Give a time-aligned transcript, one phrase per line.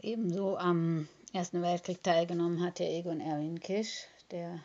[0.00, 4.60] ebenso am Ersten Weltkrieg teilgenommen hat der Egon Erwin Kisch, der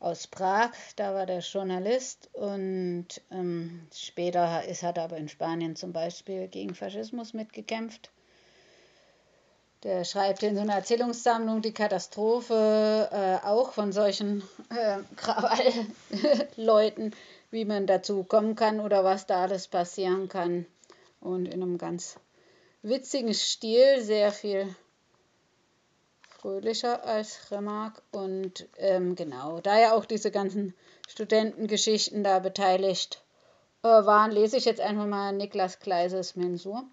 [0.00, 5.76] aus Prag, da war der Journalist und ähm, später ist, hat er aber in Spanien
[5.76, 8.10] zum Beispiel gegen Faschismus mitgekämpft.
[9.82, 17.14] Der schreibt in so einer Erzählungssammlung die Katastrophe äh, auch von solchen äh, Krawallleuten,
[17.50, 20.66] wie man dazu kommen kann oder was da alles passieren kann.
[21.20, 22.16] Und in einem ganz
[22.84, 24.74] witzigen Stil, sehr viel
[26.28, 28.02] fröhlicher als Remarque.
[28.12, 30.74] Und ähm, genau, da ja auch diese ganzen
[31.08, 33.24] Studentengeschichten da beteiligt
[33.82, 36.84] äh, waren, lese ich jetzt einfach mal Niklas Kleises Mensur.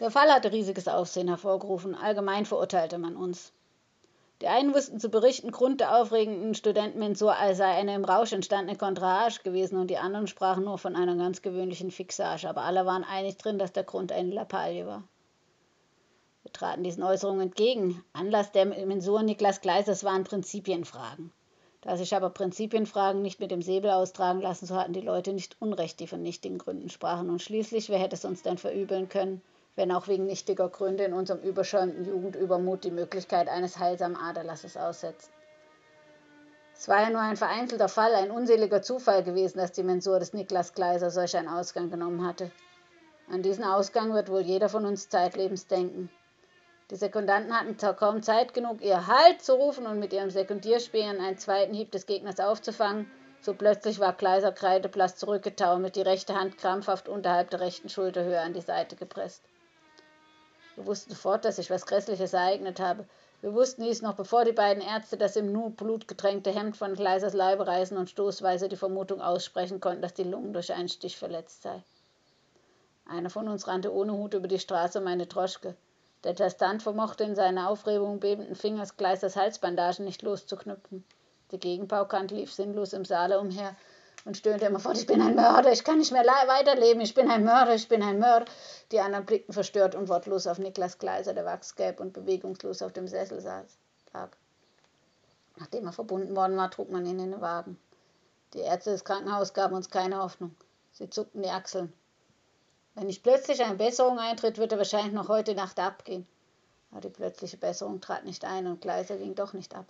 [0.00, 1.94] Der Fall hatte riesiges Aufsehen hervorgerufen.
[1.94, 3.52] Allgemein verurteilte man uns.
[4.42, 9.40] Die einen wussten zu berichten, Grund der aufregenden Studentenmensur sei eine im Rausch entstandene Kontrahage
[9.44, 13.36] gewesen und die anderen sprachen nur von einer ganz gewöhnlichen Fixage, aber alle waren einig
[13.36, 15.04] drin, dass der Grund eine Lappalie war.
[16.42, 18.02] Wir traten diesen Äußerungen entgegen.
[18.12, 21.30] Anlass der Mensur Niklas Gleisers waren Prinzipienfragen.
[21.80, 25.56] Da sich aber Prinzipienfragen nicht mit dem Säbel austragen lassen, so hatten die Leute nicht
[25.60, 27.30] Unrecht, die von nichtigen Gründen sprachen.
[27.30, 29.40] Und schließlich, wer hätte es uns denn verübeln können,
[29.74, 35.30] wenn auch wegen nichtiger Gründe in unserem überschäumten Jugendübermut die Möglichkeit eines heilsamen Aderlasses aussetzen?
[36.74, 40.32] Es war ja nur ein vereinzelter Fall, ein unseliger Zufall gewesen, dass die Mensur des
[40.32, 42.50] Niklas Gleiser solch einen Ausgang genommen hatte.
[43.30, 46.10] An diesen Ausgang wird wohl jeder von uns zeitlebens denken.
[46.90, 51.38] Die Sekundanten hatten kaum Zeit genug, ihr Halt zu rufen und mit ihrem Sekundierspähen einen
[51.38, 53.10] zweiten Hieb des Gegners aufzufangen.
[53.40, 58.52] So plötzlich war Kleiser kreideblass zurückgetaumelt, die rechte Hand krampfhaft unterhalb der rechten Schulterhöhe an
[58.52, 59.42] die Seite gepresst.
[60.76, 63.06] Wir wussten sofort, dass sich was Grässliches ereignet habe.
[63.42, 67.34] Wir wussten dies noch, bevor die beiden Ärzte das im Nu blutgetränkte Hemd von Kleisers
[67.34, 71.62] Leibe reißen und stoßweise die Vermutung aussprechen konnten, dass die Lungen durch einen Stich verletzt
[71.62, 71.82] sei.
[73.04, 75.74] Einer von uns rannte ohne Hut über die Straße um eine Droschke.
[76.24, 81.04] Der Testant vermochte in seiner Aufregung bebenden Fingers Gleisers Halsbandagen nicht loszuknüpfen.
[81.50, 83.74] Die Gegenpaukante lief sinnlos im Saale umher
[84.24, 87.44] und stöhnte immerfort, ich bin ein Mörder, ich kann nicht mehr weiterleben, ich bin ein
[87.44, 88.46] Mörder, ich bin ein Mörder.
[88.92, 93.08] Die anderen blickten verstört und wortlos auf Niklas Gleiser, der wachsgelb und bewegungslos auf dem
[93.08, 93.78] Sessel saß,
[94.12, 94.30] lag.
[95.56, 97.78] Nachdem er verbunden worden war, trug man ihn in den Wagen.
[98.54, 100.54] Die Ärzte des Krankenhauses gaben uns keine Hoffnung.
[100.92, 101.92] Sie zuckten die Achseln.
[102.94, 106.26] Wenn nicht plötzlich eine Besserung eintritt, wird er wahrscheinlich noch heute Nacht abgehen.
[106.90, 109.86] Aber die plötzliche Besserung trat nicht ein und Gleiser ging doch nicht ab.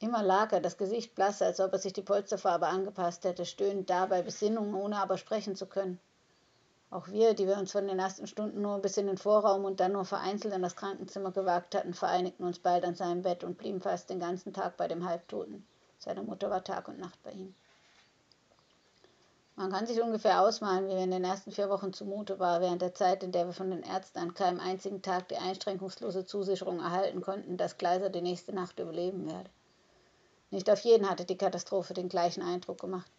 [0.00, 3.90] Immer lag er, das Gesicht blass, als ob er sich die Polsterfarbe angepasst hätte, stöhnend
[3.90, 5.98] dabei Besinnung, ohne aber sprechen zu können.
[6.90, 9.80] Auch wir, die wir uns von den ersten Stunden nur bis in den Vorraum und
[9.80, 13.58] dann nur vereinzelt in das Krankenzimmer gewagt hatten, vereinigten uns bald an seinem Bett und
[13.58, 15.66] blieben fast den ganzen Tag bei dem Halbtoten.
[15.98, 17.54] Seine Mutter war Tag und Nacht bei ihm.
[19.56, 22.80] Man kann sich ungefähr ausmalen, wie wir in den ersten vier Wochen zumute war, während
[22.80, 26.78] der Zeit, in der wir von den Ärzten an keinem einzigen Tag die einschränkungslose Zusicherung
[26.78, 29.50] erhalten konnten, dass Gleiser die nächste Nacht überleben werde.
[30.50, 33.10] Nicht auf jeden hatte die Katastrophe den gleichen Eindruck gemacht.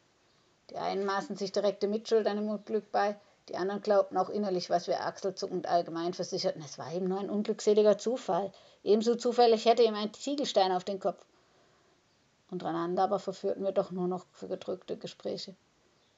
[0.69, 3.19] Die einen maßen sich direkte Mitschuld an dem Unglück bei,
[3.50, 7.31] die anderen glaubten auch innerlich, was wir achselzuckend allgemein versicherten, es war eben nur ein
[7.31, 8.51] unglückseliger Zufall.
[8.84, 11.25] Ebenso zufällig hätte ihm ein Ziegelstein auf den Kopf.
[12.51, 15.56] Untereinander aber verführten wir doch nur noch für gedrückte Gespräche.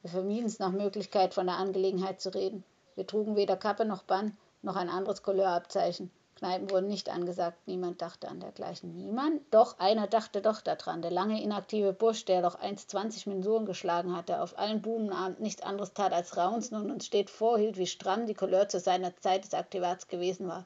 [0.02, 2.66] Wir vermieden es nach Möglichkeit, von der Angelegenheit zu reden.
[2.96, 6.12] Wir trugen weder Kappe noch Bann, noch ein anderes Couleurabzeichen.
[6.42, 8.96] Kneipen wurden nicht angesagt, niemand dachte an dergleichen.
[8.96, 9.44] Niemand?
[9.52, 11.04] Doch, einer dachte doch daran.
[11.04, 15.62] Der lange inaktive Bursch, der doch einst 20 Mensuren geschlagen hatte, auf allen Bubenabend nichts
[15.62, 19.44] anderes tat als raunzen und uns stets vorhielt, wie stramm die Couleur zu seiner Zeit
[19.44, 20.66] des Aktivats gewesen war,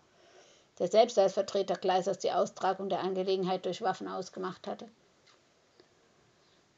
[0.79, 4.87] der selbst als Vertreter Gleisers die Austragung der Angelegenheit durch Waffen ausgemacht hatte.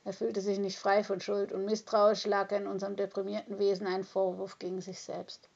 [0.06, 3.86] Er fühlte sich nicht frei von Schuld und misstrauisch lag er in unserem deprimierten Wesen
[3.86, 5.48] ein Vorwurf gegen sich selbst.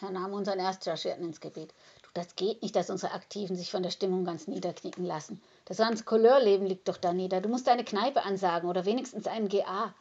[0.00, 1.74] Er nahm unseren Erstchargierten ins Gebet.
[2.18, 5.40] Das geht nicht, dass unsere Aktiven sich von der Stimmung ganz niederknicken lassen.
[5.66, 7.40] Das ganze Couleurleben liegt doch da nieder.
[7.40, 9.94] Du musst deine Kneipe ansagen oder wenigstens einen GA.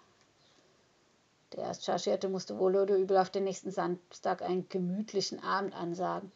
[1.53, 6.31] Der Erstchargierte musste wohl oder übel auf den nächsten Samstag einen gemütlichen Abend ansagen.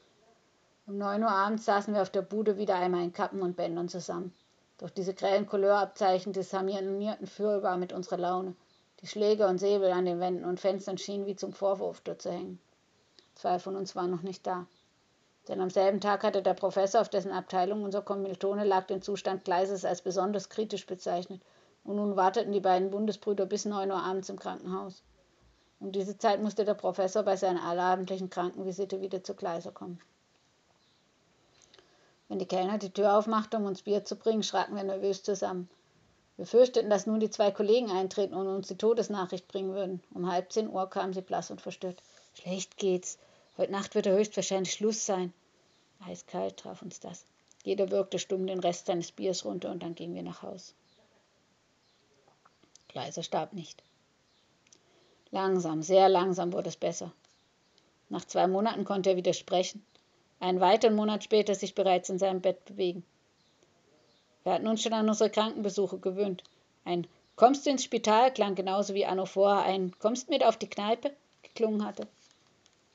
[0.86, 3.90] Um neun Uhr abends saßen wir auf der Bude wieder einmal in Kappen und Bändern
[3.90, 4.36] zusammen.
[4.78, 8.54] Durch diese grellen Couleurabzeichen disharmonierten fürbar mit unserer Laune.
[9.02, 12.32] Die Schläge und Säbel an den Wänden und Fenstern schienen wie zum Vorwurf dort zu
[12.32, 12.60] hängen.
[13.34, 14.68] Zwei von uns waren noch nicht da.
[15.52, 19.44] Denn am selben Tag hatte der Professor, auf dessen Abteilung unser Kommilitone lag, den Zustand
[19.44, 21.42] Gleises als besonders kritisch bezeichnet.
[21.84, 25.04] Und nun warteten die beiden Bundesbrüder bis neun Uhr abends im Krankenhaus.
[25.82, 30.00] Um diese Zeit musste der Professor bei seiner allabendlichen Krankenvisite wieder zu Gleiser kommen.
[32.30, 35.70] Wenn die Kellner die Tür aufmachte, um uns Bier zu bringen, schraken wir nervös zusammen.
[36.38, 40.02] Wir fürchteten, dass nun die zwei Kollegen eintreten und uns die Todesnachricht bringen würden.
[40.14, 42.02] Um halb zehn Uhr kamen sie blass und verstört.
[42.36, 43.18] Schlecht geht's.
[43.58, 45.34] Heute Nacht wird er höchstwahrscheinlich Schluss sein.
[46.06, 47.26] Eiskalt traf uns das.
[47.64, 50.74] Jeder wirkte stumm den Rest seines Biers runter und dann gingen wir nach Haus.
[52.88, 53.84] Gleiser starb nicht.
[55.30, 57.12] Langsam, sehr langsam wurde es besser.
[58.10, 59.86] Nach zwei Monaten konnte er wieder sprechen.
[60.40, 63.06] Einen weiteren Monat später sich bereits in seinem Bett bewegen.
[64.44, 66.44] Wir hatten uns schon an unsere Krankenbesuche gewöhnt.
[66.84, 70.70] Ein Kommst du ins Spital klang genauso wie Anno vorher ein Kommst mit auf die
[70.70, 71.12] Kneipe
[71.44, 72.08] geklungen hatte.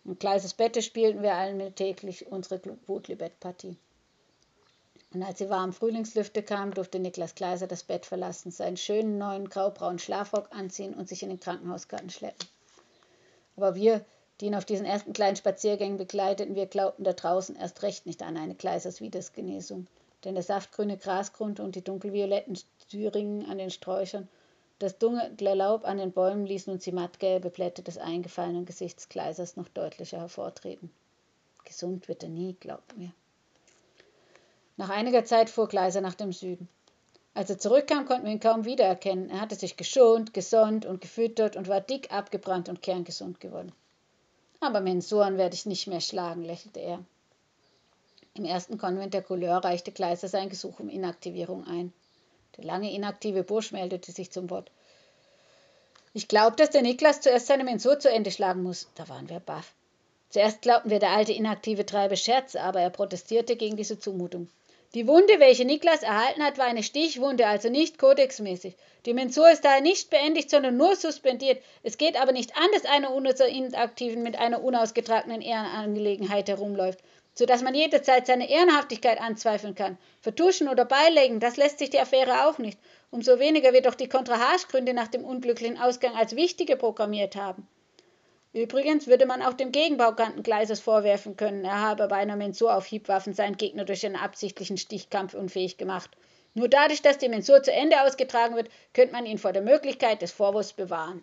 [0.06, 3.76] Im Kleises Bette spielten wir alltäglich unsere Wutli-Bettpartie.
[5.12, 9.48] Und als die warmen Frühlingslüfte kamen, durfte Niklas Kleiser das Bett verlassen, seinen schönen neuen
[9.48, 12.46] graubraunen Schlafrock anziehen und sich in den Krankenhausgarten schleppen.
[13.56, 14.04] Aber wir,
[14.40, 18.22] die ihn auf diesen ersten kleinen Spaziergängen begleiteten, wir glaubten da draußen erst recht nicht
[18.22, 19.88] an eine Kleisers Wiedersgenesung.
[20.22, 22.56] Denn der saftgrüne Grasgrund und die dunkelvioletten
[22.90, 24.28] Thüringen an den Sträuchern,
[24.78, 29.56] das dunkle Laub an den Bäumen ließen uns die mattgelbe Blätter des eingefallenen Gesichts Kleisers
[29.56, 30.90] noch deutlicher hervortreten.
[31.64, 33.12] Gesund wird er nie, glaubten wir.
[34.76, 36.68] Nach einiger Zeit fuhr Gleiser nach dem Süden.
[37.32, 39.30] Als er zurückkam, konnten wir ihn kaum wiedererkennen.
[39.30, 43.72] Er hatte sich geschont, gesonnt und gefüttert und war dick abgebrannt und kerngesund geworden.
[44.60, 47.04] Aber Mensoren werde ich nicht mehr schlagen, lächelte er.
[48.34, 51.92] Im ersten Konvent der Couleur reichte Gleiser sein Gesuch um Inaktivierung ein.
[52.56, 54.70] Der lange inaktive Bursch meldete sich zum Wort.
[56.14, 58.88] Ich glaube, dass der Niklas zuerst seine Mensur zu Ende schlagen muss.
[58.94, 59.74] Da waren wir baff.
[60.30, 64.48] Zuerst glaubten wir, der alte Inaktive treibe Scherze, aber er protestierte gegen diese Zumutung.
[64.94, 68.76] Die Wunde, welche Niklas erhalten hat, war eine Stichwunde, also nicht kodexmäßig.
[69.04, 71.62] Die Mensur ist daher nicht beendigt, sondern nur suspendiert.
[71.82, 77.00] Es geht aber nicht an, dass einer unserer Inaktiven mit einer unausgetragenen Ehrenangelegenheit herumläuft,
[77.38, 79.98] sodass man jederzeit seine Ehrenhaftigkeit anzweifeln kann.
[80.22, 82.78] Vertuschen oder beilegen, das lässt sich die Affäre auch nicht.
[83.10, 87.68] Umso weniger wird doch die Kontrahaargründe nach dem unglücklichen Ausgang als wichtige programmiert haben.
[88.54, 92.86] Übrigens würde man auch dem Gegenbaukanten Gleises vorwerfen können, er habe bei einer Mensur auf
[92.86, 96.10] Hiebwaffen seinen Gegner durch einen absichtlichen Stichkampf unfähig gemacht.
[96.54, 100.22] Nur dadurch, dass die Mensur zu Ende ausgetragen wird, könnte man ihn vor der Möglichkeit
[100.22, 101.22] des Vorwurfs bewahren.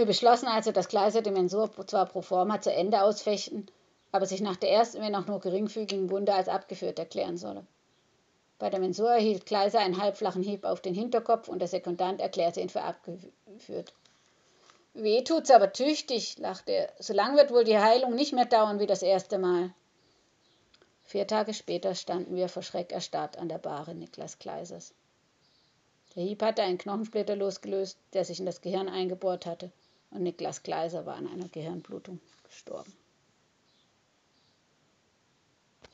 [0.00, 3.66] Wir beschlossen also, dass Gleiser die Mensur zwar pro forma zu Ende ausfechten,
[4.12, 7.66] aber sich nach der ersten, wenn auch nur geringfügigen Wunde als abgeführt erklären solle.
[8.58, 12.62] Bei der Mensur erhielt Gleiser einen halbflachen Hieb auf den Hinterkopf und der Sekundant erklärte
[12.62, 13.92] ihn für abgeführt.
[14.94, 16.92] Weh tut's aber tüchtig, lachte er.
[16.98, 19.70] So lang wird wohl die Heilung nicht mehr dauern wie das erste Mal.
[21.04, 24.94] Vier Tage später standen wir vor Schreck erstarrt an der Bahre Niklas Kleisers.
[26.16, 29.70] Der Hieb hatte einen Knochensplitter losgelöst, der sich in das Gehirn eingebohrt hatte,
[30.10, 32.92] und Niklas Kleiser war an einer Gehirnblutung gestorben.